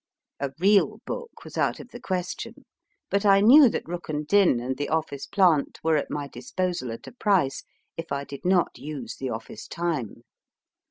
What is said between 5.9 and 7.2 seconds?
at my disposal at a